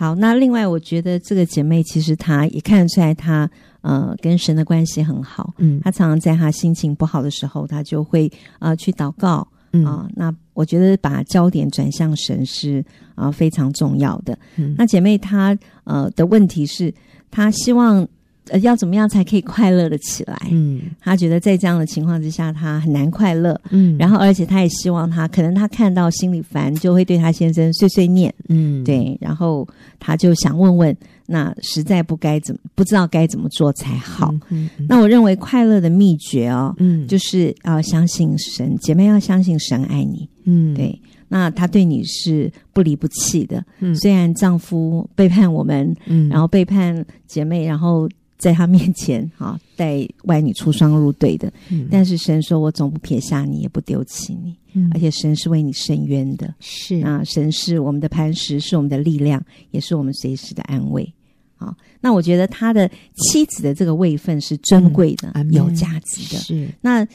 [0.01, 3.47] 好，那另外我觉得这个姐妹其实她也看得出来，她
[3.81, 5.53] 呃跟神的关系很好。
[5.59, 9.47] 嗯，她常常在她心情不好的时候，她就会啊、呃、去祷告。
[9.73, 12.83] 嗯啊，那我觉得把焦点转向神是
[13.13, 14.35] 啊非常重要的。
[14.55, 16.91] 嗯，那姐妹她呃的问题是，
[17.29, 18.07] 她希望
[18.51, 20.37] 呃要怎么样才可以快乐的起来？
[20.51, 23.59] 嗯，她觉得在这样的情况之下，她很难快乐。
[23.71, 28.33] 嗯，然后而且她也希望她可能她看到心里烦，就会对她先生碎碎念。
[28.49, 29.67] 嗯，对，然后
[29.99, 30.95] 她就想问问。
[31.27, 34.33] 那实在不该怎么不知道该怎么做才好。
[34.49, 40.27] 嗯嗯、那我认为快乐的秘诀哦，嗯，就是要相信神，姐妹要相信神爱你。
[40.43, 43.63] 嗯，对，那他对你是不离不弃的。
[43.79, 48.09] 嗯，虽然丈夫背叛我们，嗯，然后背叛姐妹，然后
[48.41, 54.57] 在他面前啊 带外女出双入对的，嗯，但是神说我总不撇下你，也不丢弃你。
[54.73, 56.53] 嗯，而且神是为你伸冤的。
[56.59, 61.13] 是啊，神是我们的磐石，是我们的力量，也是我们随时的安慰。
[61.55, 66.39] 好，那我觉得他的妻子的这个位分是尊贵的、嗯、有价值的。
[66.41, 67.07] 是，那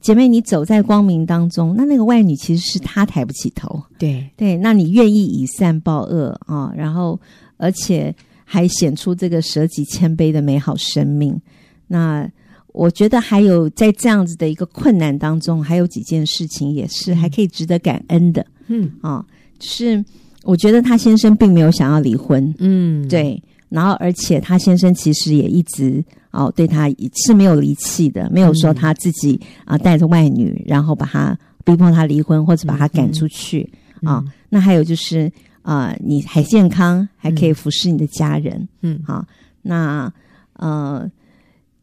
[0.00, 3.80] 姐妹，你走在光明当中，那那个外女其实是她抬不起头。
[3.98, 6.72] 对对，那你愿意以善报恶啊？
[6.76, 7.20] 然后，
[7.56, 8.12] 而且
[8.52, 11.40] 还显出这个舍己谦卑的美好生命。
[11.86, 12.28] 那
[12.74, 18.44] 我觉得还有在这样子的一个困难当中，还有几件事情也是还可以值得感恩的。
[18.66, 19.24] 嗯啊，
[19.58, 20.04] 就是
[20.42, 22.54] 我觉得他先生并没有想要离婚。
[22.58, 23.42] 嗯，对。
[23.70, 26.90] 然后，而且他先生其实也一直哦对他
[27.24, 31.34] 是没有离弃的，没有说他自己啊、呃、带着外女，然后把他
[31.64, 33.62] 逼迫他离婚或者把他赶出去
[34.02, 34.24] 啊、嗯嗯哦。
[34.50, 35.32] 那还有就是
[35.62, 39.26] 啊、呃，你还健康，还可以服侍你的家人，嗯，好、哦，
[39.62, 40.12] 那
[40.54, 41.10] 呃，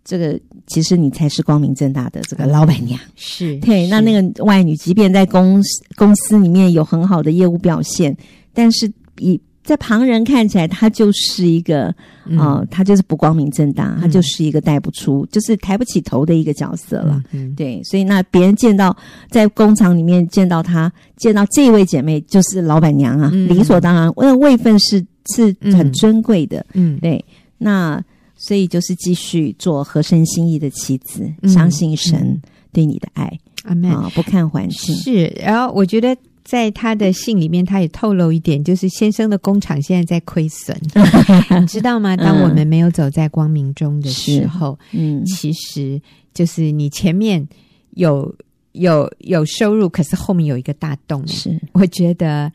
[0.03, 3.87] 这个其实你才是光明正大的这个老板娘，是 对。
[3.87, 8.15] 那那个外女，即便在公司公司里面有很好的业务表现，
[8.53, 17.21] 但是以在旁人看起来，他就是一个啊、嗯呃，他就是不光明正大，他就是一个带不出，嗯、就是抬不起头的一个角色了。
[17.31, 18.97] 嗯嗯、对，所以那别人见到
[19.29, 25.05] 在工厂里面见到他，见到这位姐妹就是老板娘啊，嗯、理所当然，那位分是
[25.35, 26.65] 是很尊贵的。
[26.73, 27.23] 嗯，对。
[27.59, 28.03] 那
[28.37, 32.41] 所以就是继续做合神心意的妻子，嗯、相信神
[32.73, 33.31] 对你的爱。
[33.65, 35.31] 阿门啊，不看环境是。
[35.39, 36.17] 然后我觉得。
[36.49, 40.75] 在他的信里面，他也透露一点，就是先生的工厂现在在亏损，
[41.61, 42.17] 你知道吗？
[42.17, 46.01] 当我们没有走在光明中的时候，嗯，其实
[46.33, 47.47] 就是你前面
[47.91, 48.35] 有
[48.71, 51.23] 有有收入，可是后面有一个大洞。
[51.27, 52.51] 是，我觉得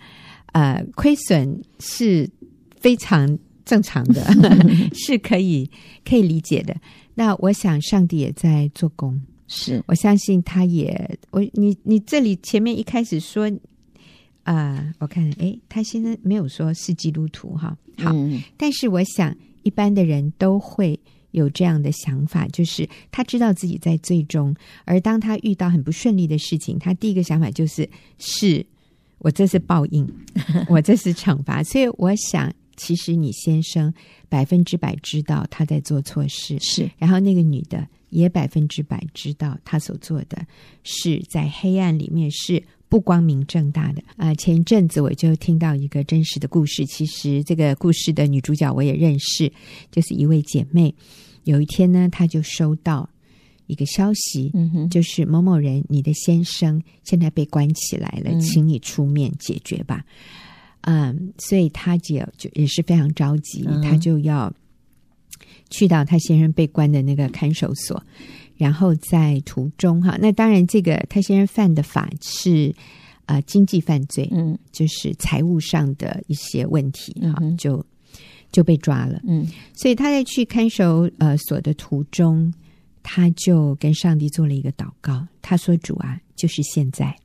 [0.51, 2.29] 呃，亏损是
[2.81, 4.27] 非常正常的，
[4.93, 5.71] 是可以
[6.05, 6.75] 可以理解的。
[7.15, 13.53] 那我想上帝也在做工，是我相信他也我你你这里前面一开始说啊、
[14.45, 20.99] 呃，我看诶，他现在没有说是基督徒哈，好，嗯、但是我想一般的人都会。
[21.35, 24.55] 有这样的想法，就是他知道自己在最终，
[24.85, 28.65] 而当他遇到很不顺利的事情，他第一个想法就是：是
[29.19, 30.09] 我这是报应，
[30.71, 31.61] 我这是惩罚。
[31.65, 33.93] 所以我想，其实你先生
[34.29, 36.89] 百分之百知道他在做错事，是。
[36.99, 40.47] 然后那个女的也百分之百知道他所做的
[40.85, 44.01] 是在黑暗里面是不光明正大的。
[44.17, 49.53] 啊、呃，前一阵子我就听到一个真实的故事，其实这个故事的女主角我也认识，
[49.91, 50.95] 就是一位姐妹。
[51.45, 53.09] 有一天呢，她就收到
[53.67, 54.53] 一个消息，
[54.91, 60.05] 就是某某人，你的先生现在被关起来了，嗯、请你出面解决吧。
[60.83, 64.53] 嗯，所以她姐就也是非常着急，嗯、他就要
[65.71, 68.03] 去到她先生被关的那个看守所，
[68.57, 72.75] 然后在途中哈，那当然这个他先生犯的法是
[73.27, 77.85] 呃经济犯罪，嗯，就是财务上的一些问题哈、嗯，就。
[78.53, 82.55] 就被抓了，嗯，所以他在去看守呃所的途中，
[83.03, 85.27] 他就跟上帝做了一个祷告。
[85.43, 87.17] 他说：“主啊，就是现在，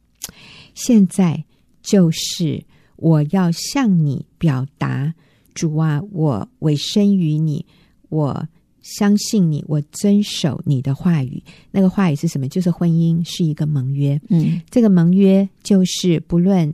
[0.74, 1.44] 现在
[1.84, 2.65] 就是
[2.96, 5.13] 我要向你表达，
[5.54, 7.63] 主啊，我委身于你，
[8.10, 8.48] 我
[8.82, 11.42] 相信你，我遵守你的话语。
[11.72, 12.48] 那个话语是什么？
[12.48, 16.74] 就是婚姻是一个盟约，嗯，这个盟约就是不论。”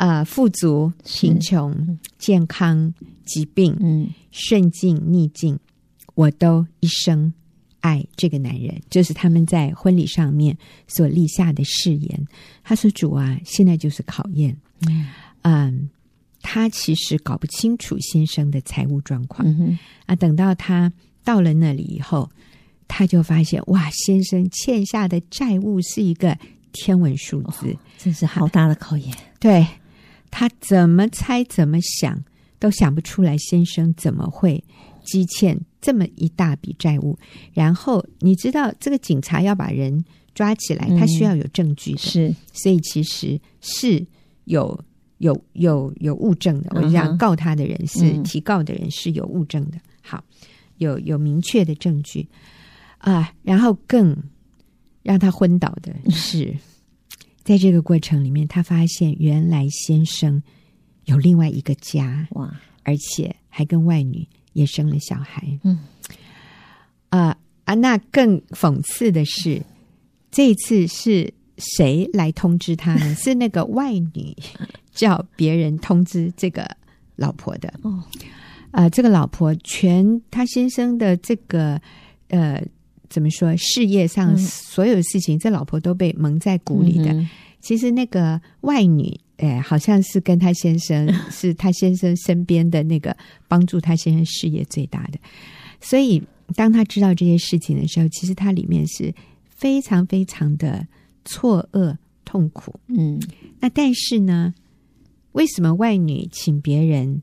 [0.00, 2.94] 呃，富足、贫穷、健康、
[3.26, 5.58] 疾病，嗯，顺境、逆境，
[6.14, 7.32] 我都一生
[7.80, 8.80] 爱这个男人。
[8.88, 10.56] 就是他们在婚礼上面
[10.86, 12.28] 所立下的誓言。
[12.62, 14.56] 他说：“主啊，现在就是考验。
[14.88, 15.08] 嗯，
[15.42, 15.90] 嗯，
[16.50, 19.46] 他其实搞不清楚先生的财务状况。
[19.46, 20.90] 嗯，啊，等到他
[21.22, 22.30] 到了那里以后，
[22.86, 26.34] 他就发现哇，先生欠下的债务是一个
[26.72, 29.14] 天文数字，这、哦、是好大的考验。
[29.38, 29.66] 对。”
[30.30, 32.22] 他怎么猜怎么想
[32.58, 34.62] 都想不出来，先生怎么会
[35.02, 37.18] 积欠这么一大笔债务？
[37.54, 44.06] 然后你知道，这个警察要把人抓起来，他需要有证据的，是，所以其实是
[44.44, 44.78] 有
[45.18, 46.70] 有有有物证的。
[46.74, 50.24] 我讲告他的人是提告的人是有物证的，好，
[50.78, 52.28] 有有明确的证据
[52.98, 53.32] 啊。
[53.42, 54.16] 然后更
[55.02, 56.54] 让他昏倒的是。
[57.44, 60.42] 在这个过程里面，他发现原来先生
[61.06, 65.58] 有另外一个家哇，而且还跟外女也生了小孩。
[65.64, 65.78] 嗯，
[67.08, 69.62] 啊、呃、啊，那更讽刺的是，
[70.30, 73.12] 这一次是谁来通知他呢？
[73.16, 74.36] 是那个外女
[74.98, 76.68] 叫别人通知这个
[77.16, 77.72] 老婆的。
[77.82, 78.02] 哦，
[78.72, 81.80] 啊、呃，这个老婆全他先生的这个
[82.28, 82.62] 呃。
[83.10, 83.56] 怎么说？
[83.56, 87.10] 事业上所有事情，嗯、这老婆都被蒙在鼓里的。
[87.10, 87.26] 嗯、
[87.58, 93.16] 其实那个外女，哎，好像是跟他先生， 是他先生身边的那个
[93.48, 95.18] 帮助他先生事业最大的。
[95.80, 96.22] 所以，
[96.54, 99.10] 当他知道这些事情的时候，其实他里面是
[99.48, 100.86] 非常非常的
[101.24, 102.78] 错愕、痛苦。
[102.88, 103.18] 嗯，
[103.58, 104.52] 那但是呢，
[105.32, 107.22] 为什么外女请别人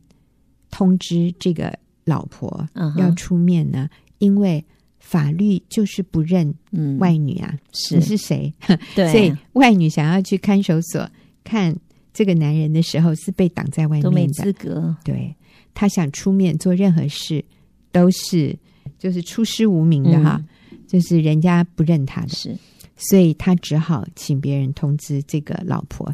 [0.72, 3.90] 通知这个老婆要出面呢？
[3.92, 4.64] 嗯、因为
[5.00, 6.54] 法律就是不认
[7.00, 8.54] 外女啊，是、嗯、是谁？
[8.96, 11.10] 对， 所以外女想要去看守所
[11.44, 11.76] 看
[12.14, 14.96] 这个男人的时候，是被挡在外面的，都没资格。
[15.04, 15.36] 对，
[15.74, 17.44] 他想出面做任何事，
[17.92, 18.58] 都是
[18.98, 20.42] 就是出师无名的哈，
[20.72, 22.58] 嗯、就是人家不认他的，是，
[22.96, 26.14] 所以他只好请别人通知这个老婆，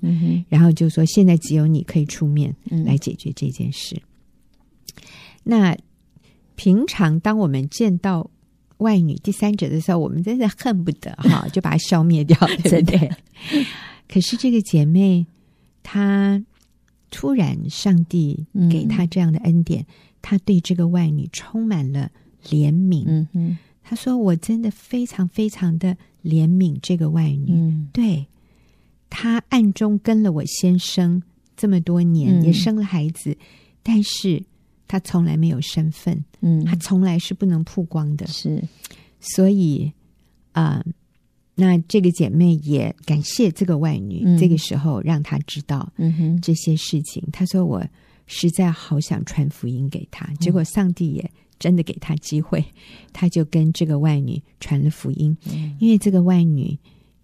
[0.50, 3.96] 然后就说现在只有你可以出面来解决这件事。
[3.96, 5.04] 嗯、
[5.44, 5.78] 那
[6.56, 8.30] 平常当我们见到。
[8.82, 13.12] 外女第三者的时候，我们真的恨不得哈 就把她消灭掉，对不对？
[14.10, 15.24] 可是这个姐妹，
[15.84, 16.44] 她
[17.12, 19.86] 突然上帝给她这样的恩典，嗯、
[20.20, 22.10] 她对这个外女充满了
[22.50, 23.04] 怜悯。
[23.06, 27.52] 嗯哼，她说：“我真的非常非常的怜悯这个外女。
[27.52, 28.26] 嗯、对，
[29.10, 31.22] 她暗中跟了我先生
[31.56, 33.38] 这么多年，嗯、也生了孩子，
[33.84, 34.44] 但是。”
[34.92, 38.62] 她从来没有身份，嗯，她从来是不能曝光的，是，
[39.22, 39.90] 所以
[40.52, 40.92] 啊、呃，
[41.56, 45.90] 那这个姐妹也感谢这个外女，嗯、这个时候让她知道
[46.42, 47.24] 这些事情。
[47.32, 47.82] 她、嗯、哼说：“我
[48.28, 50.26] 实在好想传福音给她。
[50.26, 51.32] 嗯”结果上帝也
[51.62, 52.66] 真的给他机会，
[53.14, 55.38] 他就跟这个外女传了福音。
[55.54, 56.76] 嗯、因为这个外女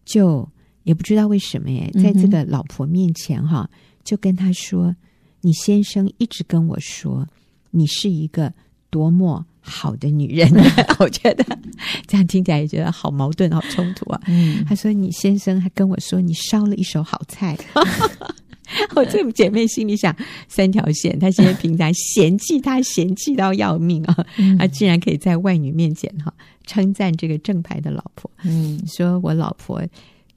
[0.06, 0.48] 就
[0.84, 3.68] 也不知道为什么耶，在这个老婆面前哈，
[4.04, 4.96] 就跟他说
[5.42, 7.28] ：“你先生一直跟我说，
[7.72, 8.54] 你是一个
[8.92, 10.48] 多么好的女人。
[11.00, 11.44] ”我觉得
[12.06, 14.22] 这样听起来也觉得好矛盾、好冲突啊。
[14.68, 17.58] 他说：“你先生还跟我说，你烧了一手好菜。”
[18.96, 20.16] 我这个姐妹心里想
[20.48, 24.26] 三条线，她现在平常嫌弃她嫌弃到要命啊，
[24.60, 26.34] 她竟然可以在外女面前哈
[26.66, 29.82] 称赞这个正牌的老婆，嗯，说我老婆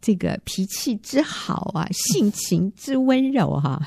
[0.00, 3.80] 这个脾气之好啊，性情之温柔哈，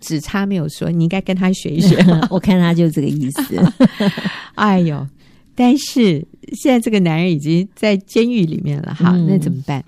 [0.00, 1.96] 只差没有说你应该跟她学一学，
[2.28, 3.72] 我看她就这个意思。
[4.56, 5.06] 哎呦，
[5.54, 9.84] 但是现在这个男人已经在监狱里面了哈，那怎么办？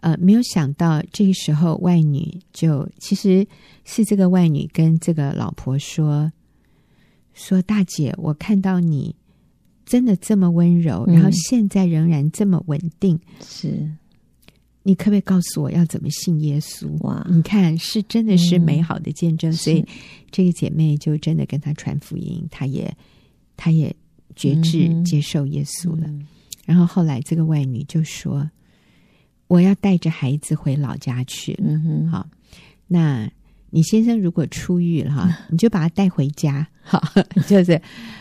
[0.00, 3.44] 呃，没有想到这个时候，外女就其实
[3.84, 6.32] 是这个外女跟这个老婆说
[7.34, 9.12] ：“说大姐，我看到你
[9.84, 13.90] 真的这么温柔，嗯、然后现在仍然这么稳定，是
[14.84, 16.88] 你可不可以告诉我要怎么信耶稣？
[17.00, 19.84] 哇，你看是真的是美好的见证，嗯、所以
[20.30, 22.96] 这个姐妹就真的跟她传福音，她也
[23.56, 23.92] 她也
[24.36, 26.06] 决志接受耶稣了。
[26.06, 26.24] 嗯、
[26.64, 28.48] 然后后来这个外女就说。”
[29.48, 31.58] 我要带着孩子回老家去。
[31.62, 32.28] 嗯哼，好，
[32.86, 33.28] 那
[33.70, 36.66] 你先生如果出狱了哈， 你就把他带回家。
[36.82, 37.02] 好，
[37.46, 37.80] 就是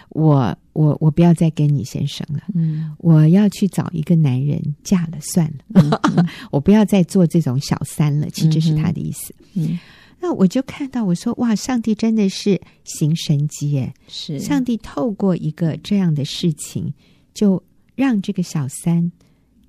[0.10, 2.42] 我我我不要再跟你先生了。
[2.54, 6.02] 嗯，我要去找一个男人嫁了算了。
[6.52, 8.30] 我不要再做这种小三了。
[8.30, 9.34] 其实是他的意思。
[9.54, 9.80] 嗯，
[10.20, 13.94] 那我就看到我说哇，上帝真的是行神迹耶！
[14.10, 16.94] 是上帝透过一个这样的事情，
[17.34, 17.64] 就
[17.96, 19.10] 让这个小三。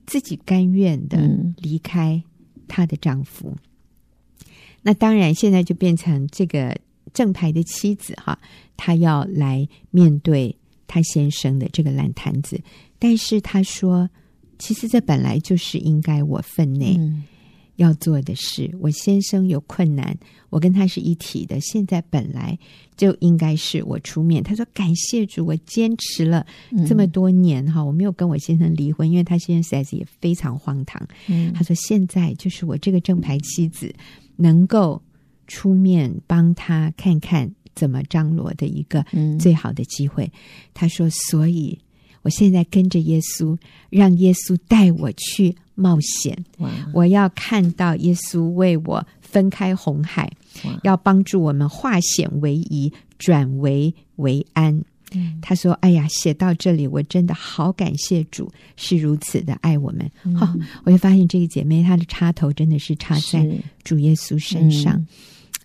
[0.09, 1.19] 自己甘愿的
[1.59, 2.21] 离开
[2.67, 4.47] 她的丈夫，嗯、
[4.83, 6.75] 那当然现在就变成这个
[7.13, 8.39] 正牌的妻子哈，
[8.75, 10.57] 她要来面对
[10.87, 12.59] 她先生的这个烂摊子，
[12.99, 14.09] 但是她说，
[14.59, 16.97] 其实这本来就是应该我分内。
[16.99, 17.25] 嗯
[17.79, 20.17] 要做的事，我先生有困难，
[20.51, 21.61] 我跟他是一体的。
[21.61, 22.59] 现在本来
[22.97, 24.43] 就应该是我出面。
[24.43, 26.45] 他说：“感谢主，我坚持了
[26.89, 31.01] 这么多年哈，嗯、我没有跟我先生离婚，因为他现在实在是也非常荒唐。
[31.29, 33.95] 嗯”他说：“现在就是我这个正牌妻子
[34.35, 35.01] 能够
[35.47, 39.05] 出面帮他看看怎么张罗的一个
[39.39, 40.25] 最好的机会。
[40.25, 40.33] 嗯”
[40.75, 41.79] 他说：“所以
[42.23, 43.57] 我现在跟着耶稣，
[43.91, 46.37] 让耶稣带我去。”冒险！
[46.93, 50.29] 我要看到耶稣为我分开红海，
[50.83, 54.83] 要帮助我们化险为夷，转危为安。
[55.13, 60.11] 嗯、他说：“哎呀，写到这里，我真的好感谢主，是如此的爱我们。
[60.83, 63.49] 我就发现这个姐妹她的插头真的是插在
[63.85, 65.07] 主耶稣身上，嗯、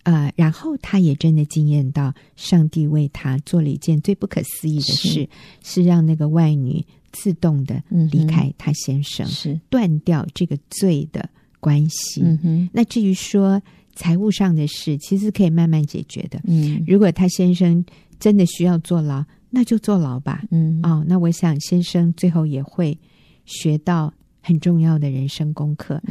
[0.04, 5.28] 呃，然后他也真的惊艳到上帝为他做了一件最不可思议的事，是，
[5.62, 6.82] 是让那个外女。”
[7.16, 7.80] 自动的
[8.10, 11.30] 离开他先生，是断掉这个罪的
[11.60, 12.20] 关系。
[12.24, 13.62] 嗯、那至于说
[13.94, 16.40] 财务上的事，其实可以慢慢解决的。
[16.42, 17.84] 嗯，如果他先生
[18.18, 20.42] 真的需要坐牢，那就坐牢吧。
[20.50, 22.98] 嗯，哦，那我想先生最后也会
[23.44, 26.02] 学到很重要的人生功课。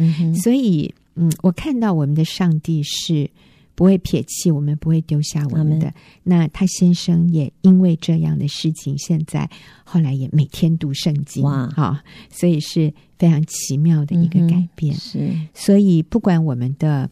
[0.42, 3.30] 所以，嗯，我看到我们的上帝是。
[3.76, 5.94] 不会撇弃我们，不会丢下我们的。
[6.24, 9.50] 那他先生也因为这样的事情，现在
[9.84, 11.98] 后来也每天读圣经，哇，好，
[12.30, 14.96] 所以是非常奇妙的一个改变。
[14.96, 17.10] 嗯、是，所以不管我们的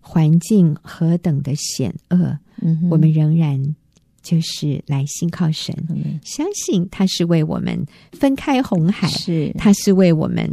[0.00, 3.74] 环境何等的险恶，嗯、我们仍然。
[4.22, 10.48] 就是来信靠神，嗯、相信他是为我们分开红海，是他是为我们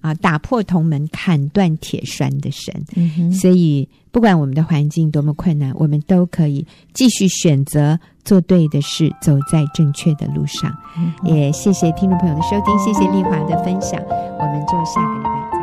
[0.00, 2.74] 啊打破铜门、砍断铁栓的神。
[3.32, 10.72] 所以，不管我们的环境多么困难，我们都可以继续选择做对的事，走在正确的路上。
[10.98, 15.61] 嗯、也谢谢听众朋友的收听，谢谢丽华的分享，我们就下个礼拜。